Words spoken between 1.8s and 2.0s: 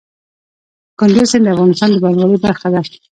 د